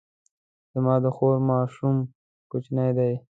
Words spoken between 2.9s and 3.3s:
دی